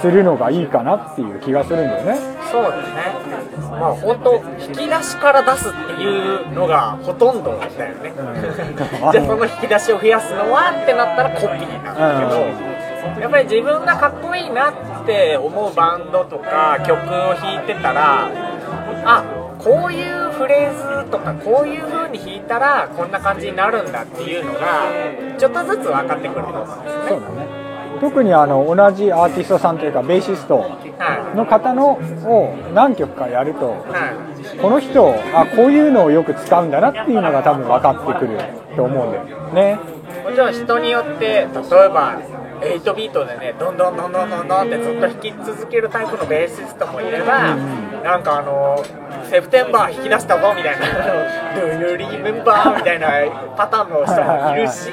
[0.00, 2.18] するのがいいかなっていう気がするんだよね。
[2.50, 3.30] そうですね。
[3.70, 9.12] まあ本当引き出しから出すっていうのがほとんどだよね、うん。
[9.12, 14.72] じゃあその引き出しを増やすのはってなったらコピーなんだけど、やっぱり自分がかっこいいなっ
[15.06, 18.28] て思うバンドとか曲を弾いてたら
[19.04, 19.24] あ
[19.62, 24.90] こういうフレーズとかこういう風に弾いたらこんな感じになるんだっていうのが
[25.38, 27.08] ちょっとずつ分かってくると思うんですよね。
[27.08, 27.70] そうだね。
[28.00, 33.84] 特にあの同じアーティストさんというかベーシストはの方のを何曲かやると
[34.62, 38.38] この人あこういうのをよく使うんだなっていうのが多分分かってくる
[38.74, 39.78] と思うんだよね。
[40.24, 41.46] もちろん人によって例え
[41.88, 42.20] ば
[42.60, 47.56] 8ビートでねどんどんどんどんどんどんってずっと弾き続けるタイプのベーシストもいれば、
[48.04, 48.82] なんかあの
[49.30, 50.86] セプテンバー弾き出したぞみたいな
[51.54, 53.08] 「ドゥルリメンバー」みたいな
[53.56, 54.90] パターンの人もいるし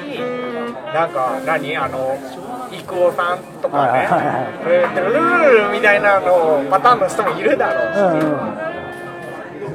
[0.94, 1.76] なんか何？
[1.76, 2.16] あの
[2.70, 3.98] 郁夫さんとかね。
[3.98, 8.26] はいはいはい「えードゥルルルル」みたいなのパターンの人もいるだろうし、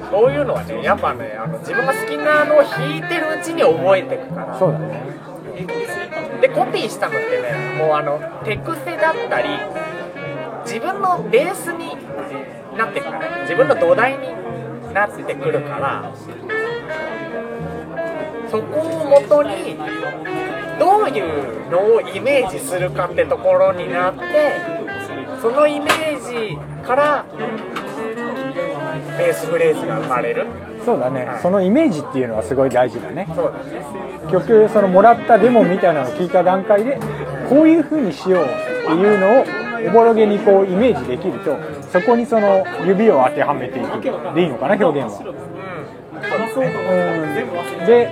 [0.09, 4.57] そういうのはねやっぱねあの自分が好きなのを弾いてるうちに覚えていくから。
[4.57, 5.03] そうだね。
[6.39, 9.49] でコピーしたのってねもうあの手癖だったり
[10.65, 11.97] 自分のベースに
[12.77, 13.41] なってくからね。
[13.41, 14.42] 自分の土台に
[14.93, 16.11] なってくるから
[18.49, 19.77] そこをもとに
[20.79, 24.21] どういうのをイメージするかってところになって
[25.41, 27.25] そのイメージから
[29.17, 30.47] ベースフレーズが生まれる。
[30.85, 31.27] そうだね。
[31.41, 33.27] そのイメージっていうのはすごい大事だね。
[33.35, 33.85] そうだね。
[34.31, 36.99] 曲そのもらったデモみたいなのを聞いた段階で
[37.49, 41.57] こういう風にしようっていうのをおぼろげにこうイメージできると
[41.91, 44.01] そこにその指を当てはめていく。
[44.35, 45.23] でいいのかな表現は。
[47.85, 48.09] で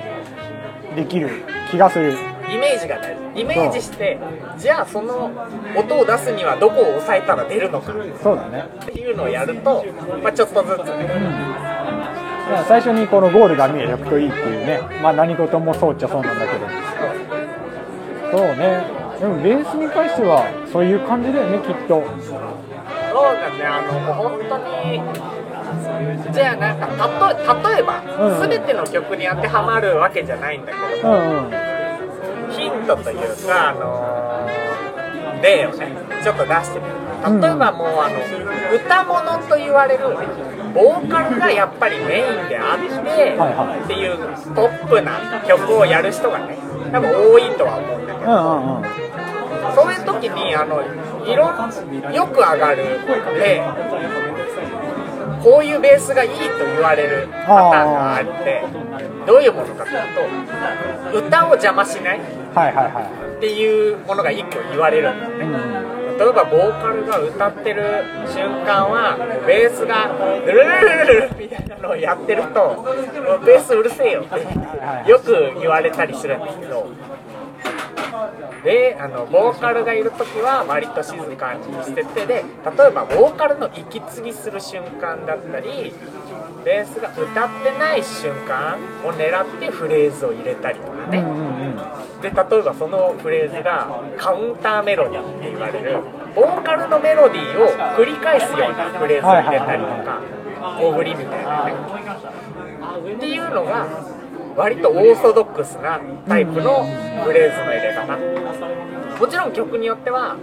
[0.96, 1.30] でできる
[1.70, 2.14] 気がする。
[2.50, 4.20] イメージが大事イメージして
[4.58, 5.32] じゃあその
[5.78, 7.94] 音を出すにはどこを押さえたら出るのか。
[7.94, 8.66] っそうだね。
[8.86, 9.86] ていうのをやると、
[10.22, 10.78] まあ、ちょっとずつ。
[10.78, 11.08] ね
[12.52, 14.82] だから最初にこのゴールが見えておくといいっていうね。
[15.02, 16.68] まあ何事もそうっちゃそうなんだけど。
[18.32, 22.02] そうねでもベースに関してはそういう感じだよねきっと。
[22.02, 24.98] そうだねあのもう本当に
[26.34, 26.88] じゃあなんか
[27.70, 31.52] 例えば、うん全ての曲に当てはまるわけじゃないんだけどうんうん。
[32.50, 35.88] ヒントというか、あのー例をね
[36.24, 40.04] ちょっと出してみる例えばもうあの歌物と言われる
[40.74, 43.36] ボーカルがやっぱりメインであって、
[43.84, 44.18] っていう
[44.56, 46.58] ポップな曲をやる人がね
[46.92, 50.82] 多分多いとは思うんだけど、そういう時にあの
[51.26, 52.84] いろんよく上がる
[53.40, 53.62] 例
[55.44, 58.64] こういうベースがいいと言われるパターンがあって
[59.26, 62.24] どういうものかというと歌を邪魔しないっ
[63.40, 67.82] ていうものが一個言われるんですい、ね、うん、例えばボーカルが歌ってる
[68.28, 70.06] 瞬間はベースが
[70.46, 72.86] ルルルルルルみたいなのをやってると
[73.44, 76.92] ベースうるせえよってよく言われたりするんですけど
[78.64, 85.92] であのボーカルがいる時は割と静かにしててで例えばボーカルの息継ぎする瞬間だったり
[86.64, 91.24] ベースが歌ってない瞬間を狙ってフレーズを入れたりとかね、
[92.22, 96.00] で例えばそのフレーズがカウンターメロディーって言われる
[96.36, 100.22] ボーカルのメロディーを繰り返すようなフレーズを入れたりとか
[100.80, 101.74] 大振りみたいなね。
[103.16, 103.88] っていうのが
[104.56, 106.86] 割とオーソドックスなタイプの
[107.24, 110.36] フレーズの入れ方もちろん曲によっては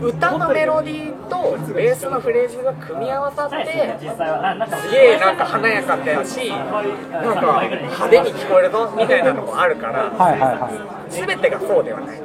[0.00, 12.18] 歌のメロディーとベースのフレーズが組み合わさってすげえなんか華やかだしなんか派手に聞こえるぞみたいなのもあるからはいはいは全てがそうではない。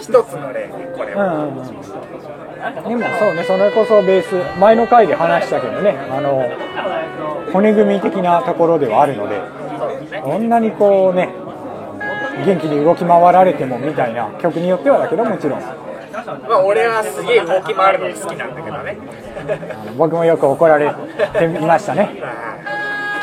[0.00, 6.48] 一つの例ねこれい、うは、んうんうん、でもそうねそれこそベース前の回で話したけどねあの
[7.52, 9.40] 骨組み的なところではあるので
[10.22, 11.43] そんなにこうね
[12.44, 15.60] 元気に動き回られてもみたいな曲によってはだけどもちろん。
[15.60, 18.98] まあ俺はすげえ動き回るのが好きなんだけどね。
[19.96, 20.94] 僕もよく怒られ
[21.38, 22.10] ていましたね。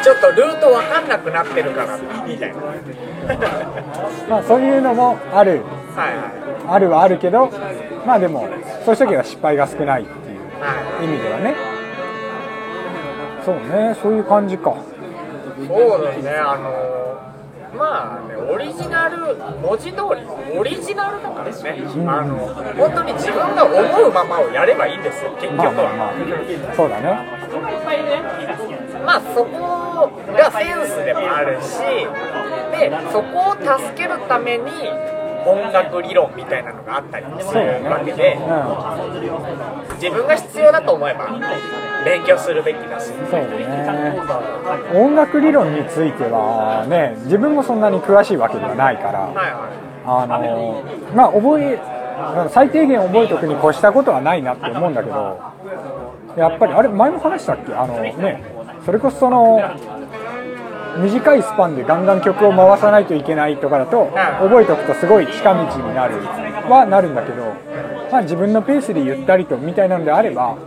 [0.03, 2.57] ちょっとルート分かんなくなってるからみたいな。
[2.57, 2.73] は
[4.29, 5.57] まあそういうのもある。
[5.57, 7.49] いはあるはあるけど
[8.05, 8.47] まあでも
[8.85, 11.55] そういう時は失敗が少ないっていういはい意味ではね。
[13.43, 14.75] そうねそういう感じか。
[15.67, 17.30] そうですねあの
[17.81, 20.21] まあねオリジナル文字通り
[20.55, 22.37] オリジナルだからね、あの
[22.77, 26.75] 本当に自分が思うままをやればいいんですよ結局まあまあまはあ。
[26.75, 27.41] そうだね。
[29.03, 31.79] まあそこがセンスでもあるし
[32.77, 34.69] でそこを助けるために
[35.45, 41.27] 音楽理論みたいなのがあったりもするわけでう自分が必要だと思えば
[42.05, 43.09] 勉強するべきだし。
[43.09, 44.19] んそうね。
[44.93, 50.83] 音楽理論についてはね自分もそんなに詳しいわけではないからはいはあの
[51.15, 51.79] まあ覚え
[52.49, 55.39] 最低限覚えておくに越したことはないなって思うんだけど
[56.37, 57.73] やっぱりあれ前も話したっけ？
[57.73, 58.43] あのね
[58.85, 59.59] それこそその
[60.97, 66.15] 短いスパンでガンガン曲を回さないといけないとかだと覚えておくとすごい近道になる
[66.69, 67.43] はなるんだけど、
[68.11, 70.57] まあ、自分のペースでゆったりとみたいなのであれば、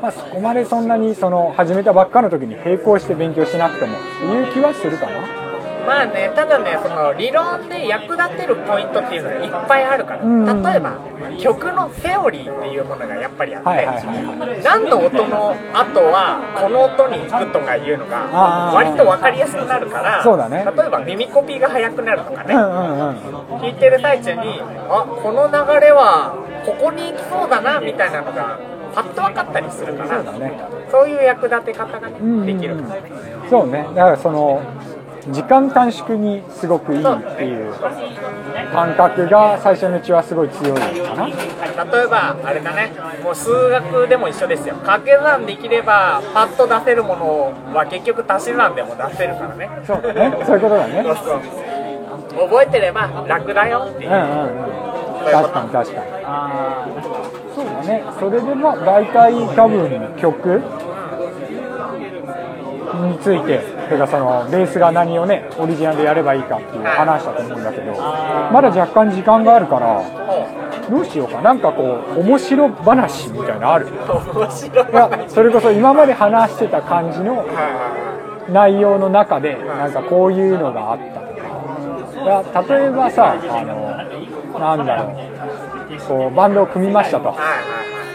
[0.00, 5.41] まあ、そこまでそんなにその始めたばっかの時に並行して勉強しなくてもっていう気はするかな。
[5.82, 10.62] いまあねただねその理論で役立てるポイントっていうのがいっぱいあるからうん。
[10.62, 10.98] 例えば
[11.40, 14.62] 曲のセオリーっていうものがやっぱりあって、はいはいはい。
[14.62, 20.64] 何の音の後はこの音に行くとかいうのが割と分かりやすくなるからそうだね。
[20.64, 22.54] 例えば耳コピーが速くなるとかね。
[22.54, 23.16] うんうんうん。
[23.60, 26.34] 聞いてる最中にあこの流れは
[26.66, 28.58] ここに行きそうだなみたいなのが
[28.94, 30.60] パッと分かったりするからそうだね。
[30.90, 33.10] そういう役立て方がねできるからね。
[33.48, 33.86] そうね。
[33.94, 34.60] だからその
[35.30, 37.04] 時間短縮にすごくいいっ
[37.36, 37.72] ていう
[38.72, 41.26] 感覚が最初のうちはすごい強いかな。
[41.28, 41.34] 例
[42.04, 44.74] えばあれだねもう数学でも一緒ですよ。
[44.76, 49.70] 掛け算できればパッと出せるものは結局足し算でも出せるからね。
[49.86, 50.44] そうだね。
[50.44, 51.04] そういうことだね。
[52.32, 54.10] 覚えてれば楽だよっていう。
[54.10, 54.82] うんうんうん。
[55.30, 56.06] 確かに確かに。
[57.54, 58.02] そうだね。
[58.18, 60.62] それでまあ大体多分曲
[63.06, 70.02] についててかそのベースが何をねオリジナルでやればいいかっていう話だと思うんだけどまだ若干時間があるから
[70.90, 71.40] どうしようか。
[71.42, 73.86] なんかこう面白話みたいなのある。
[73.86, 77.46] いいやそれこそ今まで話してた感じの
[78.50, 82.74] 内容の中でなんかこういうのがあったとか。
[82.74, 85.16] 例えばさあのなんだろう。
[86.08, 87.36] こうバンドを組みましたと。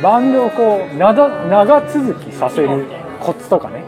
[0.03, 2.85] バンドをこう長長続きさせる
[3.19, 3.83] コツとかね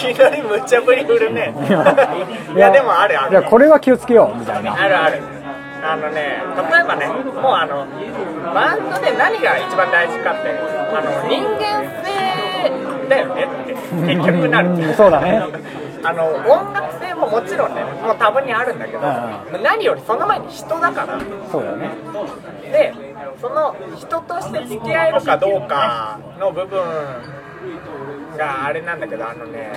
[0.00, 1.54] きなり無茶ぶり振るね。
[2.54, 3.32] いやでもあるある。
[3.32, 4.74] いやこれは気をつけようみたいな。
[4.74, 5.22] あるある。
[5.82, 7.86] あのね例えばねもうあの
[8.54, 13.74] バンドで何が一番大事かってあの人間性だよねって
[14.14, 14.70] 結局なる。
[14.70, 15.42] うんそうだね。
[16.02, 19.02] あの音楽性ももちろんねもう多分にあるんだけど、う
[19.62, 21.20] 何よりその前に人だから。
[21.52, 21.90] そうだね。
[22.72, 22.94] で
[23.40, 26.80] その人として付き合えるかどうかの部分
[28.36, 29.72] があれなんだけどあのね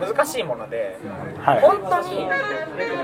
[0.00, 0.96] 難しいもので、
[1.40, 1.60] はい。
[1.60, 2.28] 本当に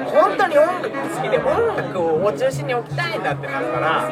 [0.07, 4.11] 本当に音楽好きで音楽を中心に置きたいんだってなったら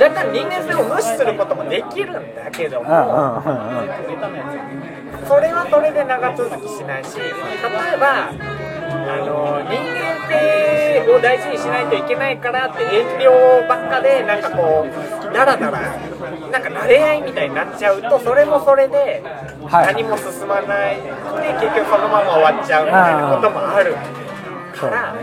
[0.00, 2.86] 若干人間性を無視することもできるんだけども
[5.28, 15.80] それはそれで長続きしないし例えばあの人間性を大事にしないといけないからって遠慮ばっかでなんかこうダラダラ
[16.50, 19.22] なんか慣れ合いみたいになっちゃうとそれもそれで
[19.66, 19.94] はい。
[19.94, 21.10] 何も進まないで
[21.60, 23.94] 結局そのまま終わっちゃうみたいなこともある
[24.74, 25.20] からね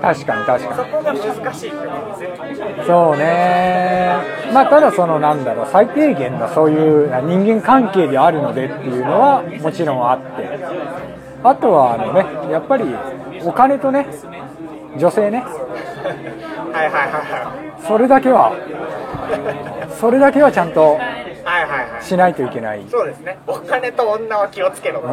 [0.00, 4.16] 確かに確そかこが難しいってことですよにそうね
[4.52, 11.06] まあただそのなんだろう最低限のそういう人間関係であるのでっていうのはもちろんあって。
[11.44, 12.84] あとはあのねやっぱり
[13.44, 14.06] お金とね
[14.98, 15.44] 女性ね。
[16.72, 17.52] はいはいはいは
[17.86, 18.52] それだけは
[19.98, 21.00] それだけはちゃんとい
[21.46, 22.04] はいはいはい。
[22.04, 22.84] しないといけない。
[22.90, 23.38] そうですね。
[23.46, 25.06] お金と女は気をつけろと。
[25.06, 25.12] うん。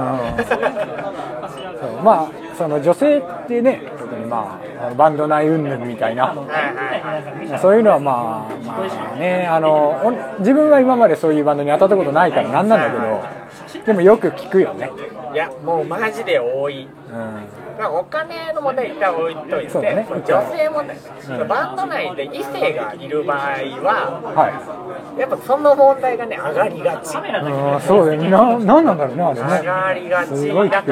[2.03, 6.25] まあその女性ってね特にまあバンド内云々みたいな。
[6.25, 7.59] はいはいはい。
[7.59, 14.89] そういうのはまあまあねあのお自分は今までそういうバンドに当たったことないからなんなんだけどでもよく聞くよね。
[15.33, 16.87] いやもうマジで多い。
[17.11, 20.07] うんまあお金の問題一旦置いといて、ね。
[20.09, 27.15] 女性問題、うんバンド内で異性がいる場合ははやっぱその問題がね上がりがち。
[27.15, 28.29] いうんそうだよね。
[28.29, 30.69] ななんなんだろうねあれ上ねがりがち。
[30.69, 30.91] だか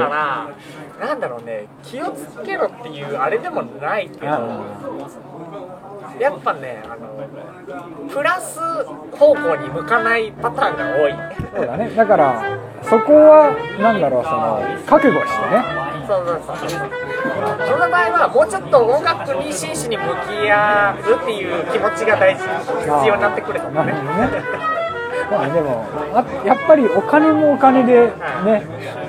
[0.99, 4.25] らなんだろうね気をつけろっていうあれでもないけど
[6.19, 8.59] やっぱねあのプラス
[9.17, 11.13] 方向に向かないパターンが多い。
[11.55, 11.89] そうだね。
[11.95, 16.69] だからそこはなんだろうその覚悟してねそうそうそう。
[17.67, 24.29] その場合はもうちょっと音楽に真摯に向き合うっていう気持ちが大事必要になってくるかもねなるほどね。
[25.31, 25.85] まあでも
[26.45, 28.11] やっぱりお金もお金で
[28.45, 28.63] ね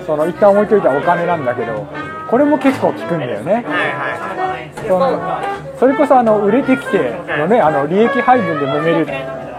[0.07, 1.87] その一旦置いといたお金なんだけど
[2.31, 3.55] これも結構効くんだよね。
[3.55, 5.21] はいはいその
[5.79, 9.07] それこそあの売れてきてのねあの利益配分で揉める。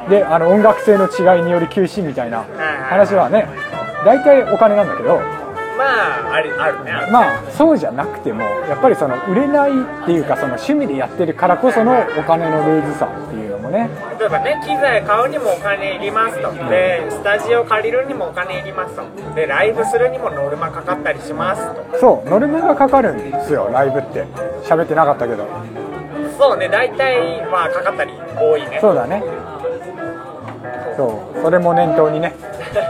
[0.09, 2.43] であの音楽性の違いにより休止みたいな
[2.89, 3.47] 話はね
[4.03, 5.21] 大体お金なんだけど
[5.77, 6.91] まああるあるね。
[6.91, 13.89] あるまあそうじゃなくてもやっぱりその売れないっていうかその趣味でやってるからこそのお金のルーズさっていうのもね。
[14.19, 16.51] 例えばね機材買うにもお金いりますと。
[16.69, 19.03] でスタジオ借りるにもお金いりますと。
[19.35, 21.99] でライブするにもノルマかかったりしますと。
[21.99, 24.25] そうノルマがかかるんですよライブって。
[24.63, 25.45] 喋ってなかったけど。
[26.37, 28.79] そうね大体まあかかったり多いね。
[28.81, 29.23] そうだね。
[30.95, 32.35] そうそれも念頭にね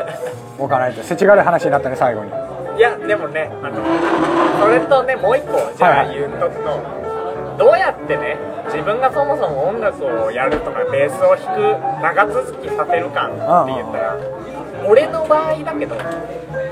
[0.59, 1.01] 置かないと。
[1.03, 2.31] 世知辛い話になったね最後に
[2.77, 3.83] いやでもねあの
[4.61, 7.03] それとねもう一個じゃはいはいあ言うとくと
[7.57, 14.17] どうやってね自分がそもそも音楽をやるとかベースを弾く長続きさせるかって言ったら
[14.87, 15.95] 俺の場合だけど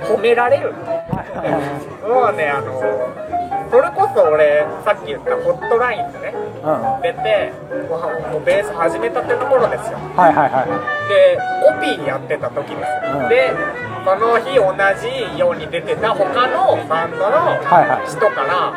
[0.03, 0.73] 褒められる。
[0.73, 3.30] もうねあの
[3.71, 6.69] それこそ俺さっき言ったホットラインでねうん。
[6.69, 7.53] は出て
[7.87, 9.97] もうベース始めたての頃ですよ。
[9.97, 10.67] いはいはいは
[11.07, 13.29] でコピーやってた時です、うん。
[13.29, 13.55] で
[14.03, 18.07] その日同じように出てた他のバンドのはいはい。
[18.11, 18.75] 人から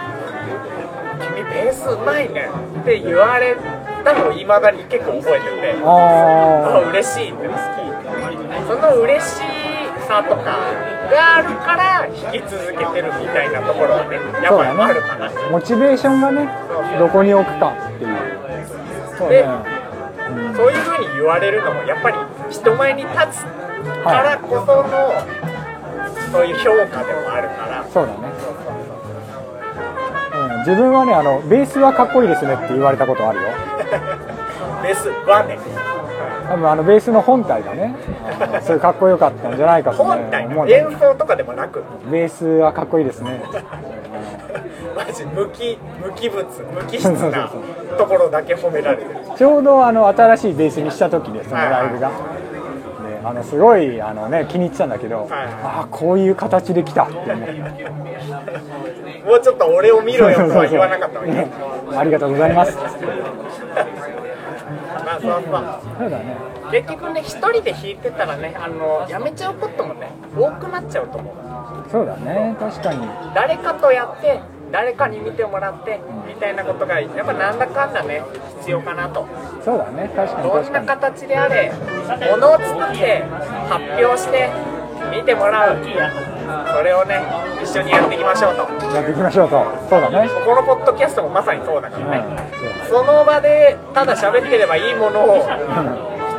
[1.19, 2.49] 「君ベースうまいね」
[2.81, 3.57] って言われ
[4.05, 5.83] たのをいまだに結構覚えてて。
[5.83, 7.51] ああ嬉しいって。
[8.69, 9.43] その嬉し
[10.05, 15.35] さとかがあるから弾き続けてるみたいなところはねあやっぱりあるかな、ね。
[15.51, 16.49] モチベーションがね
[16.99, 18.17] どこに置くかっていう。
[19.19, 19.37] そうね。
[19.37, 19.75] で
[20.57, 22.17] そういう風に言われるのもやっぱり
[22.51, 23.45] 人前に立つ
[24.03, 25.13] からこその、
[26.33, 27.87] そういう評価でもあるから。
[27.93, 28.19] そうだね。
[30.35, 30.59] うん。
[30.61, 33.49] 自分はねあのベースはかっこいいですねって言われたことあるよ。
[34.83, 35.59] ベースはね
[36.49, 37.95] 多分あのベースの本体がね
[38.63, 41.83] それかっこよかったんじゃないかと、ね、本体の思うんだよ演奏とかでもなく？
[42.11, 43.43] ベースはかっこいいですね。
[44.97, 47.51] マジ無機無機物無機質な
[47.99, 49.21] ところだけ褒められてる。
[49.37, 52.15] ちょうどあの新しいベースにした時でそのライブが、で
[53.25, 57.91] あのすごいあの、ね、気に入ってたんだけど、はいああこういう形で来たって思って
[59.27, 61.31] もうちょっと俺を見ろよとは言わなかったわけ。
[61.33, 61.49] ね
[61.97, 62.77] ありがとうございます。
[62.77, 62.85] ま
[65.17, 65.43] あそうそう
[65.99, 66.11] そう。
[66.11, 66.37] だね
[66.71, 71.35] 結局ね一人で弾いてたらねあのやめちゃうこともね多くなっちゃうと思う。
[71.91, 73.07] そうだね確かに。
[73.35, 74.41] 誰かとやって
[74.73, 78.23] 誰かに見てもらってみたいなことがやっぱなんだかんだね
[78.61, 79.27] 必要かなと。
[79.65, 81.73] そうだね確かにどんな形であれ
[82.31, 83.23] ものを作って
[83.69, 84.51] 発表して
[85.11, 85.79] 見てもらう。
[86.75, 87.21] それをね
[87.63, 88.63] 一緒にやっていきましょうと。
[88.95, 89.65] やっていきましょうと。
[89.89, 90.29] そうだね。
[90.45, 92.37] このポッドキャストもまさにそうだからうん。
[92.37, 92.53] ね。
[92.89, 95.47] その場でただ喋ってればいいものを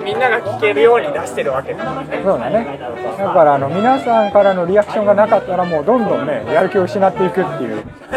[0.05, 1.83] みんなが聞けるように出してるわけだ。
[1.83, 2.79] からねそうだね。
[3.17, 7.83] だからあの皆さんからのリアクションがなかったらもうどんどんねやる気を失っていくっていう。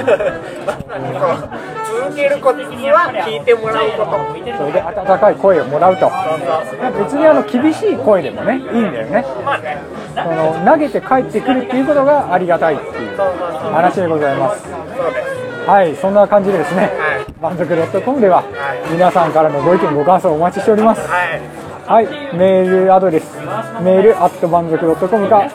[1.99, 2.65] 続けることは
[3.27, 4.19] 聞いてもらうこと
[4.59, 6.11] それで温かい声をもらうと。
[6.99, 9.25] 別にあの厳しい声でもねいいんだよね。
[9.45, 9.79] まあね。
[10.15, 13.17] その投げて帰ってくるっていうことがありがたいっていう
[13.73, 14.63] 話でございます。
[14.63, 15.69] そうです。
[15.69, 17.57] はいそんな感じでですねはい。
[17.57, 18.47] 満足 .com でははい。
[18.93, 21.09] 皆さんからのご意見ご感想をお待ちしております。
[21.09, 23.25] はいはい、メールアドレス、
[23.83, 24.79] メールアット満足
[25.09, 25.51] .com か、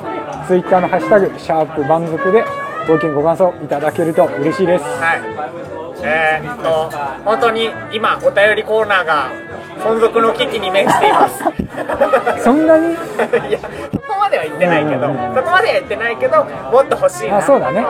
[0.48, 2.44] ツイッターのハッシュタグ、シャープ満足で
[2.88, 4.84] ご意見ご感想いただけると嬉しいです。
[4.84, 5.22] はい。
[6.06, 6.90] えー、っと
[7.24, 9.32] 本当に今お便りコーナーが
[9.78, 11.44] 存続の危機に面しています。
[12.44, 12.94] そんなに？
[13.50, 13.60] いや
[13.94, 15.36] そこまでは言ってないけど、うんうんうん。
[15.36, 17.38] そこまでは言ってないけどもっと欲しいな。
[17.38, 17.86] あ、そうだね。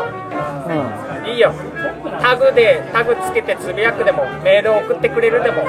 [1.25, 1.53] ういいよ。
[2.21, 5.63] タグでタグつけてつぶやくでもメール送ってくれるでも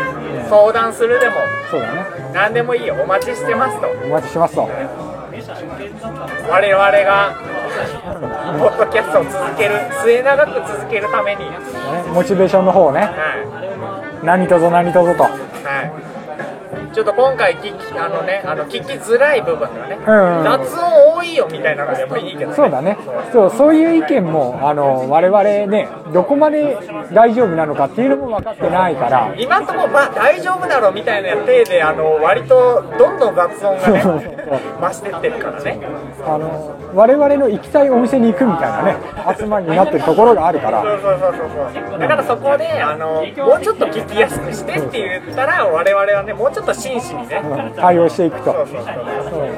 [0.49, 1.35] 相談するでもん、
[1.71, 2.05] そうだね。
[2.33, 2.95] 何でもいいよ。
[3.03, 3.89] お待ちしてますと。
[3.89, 4.69] お待ちしてますと。
[6.49, 7.35] 我々が
[8.59, 11.45] ポッドキャストを続ける末永く続けるために、
[12.13, 13.11] モチベーションの方をね、
[14.23, 14.27] い。
[14.27, 15.25] 何とぞ何とぞと。
[15.25, 15.31] は
[16.91, 20.39] い、ちょっと今回聞きあのねあの聞きづらい部分がね、うん。
[20.39, 22.57] うん雑音多いよみたいなのでもいいけどね。
[22.57, 22.97] そうだね。
[23.33, 26.77] そう、そういう意見も、あの、我々ね、どこまで
[27.13, 34.03] 大丈夫なのかっていうのも分かってないから、今んところまあ大丈夫だろうみたいな体であの割とどんどん雑音がね
[34.81, 35.81] 増してってるからね。
[36.27, 38.97] あの、我々の行きたいお店に行くみたいなね、
[39.39, 48.53] 集まりになってるところがあるから、そうそうそうそうだからそこであのもうちょっと聞きやすくしてって言ったら我々はねもうちょっと真摯にねうん対応していくと。
[48.53, 48.95] そうそうそう。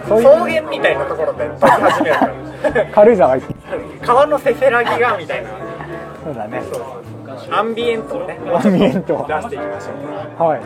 [0.09, 0.63] そうそういう。
[0.63, 3.39] 草原みたいなところで撮り始めるから軽井沢。
[4.03, 5.51] 川のせせらぎがみたいな
[6.25, 6.63] そうだね。
[7.51, 10.61] アンビエントをねアンビエント出していきましょうはい。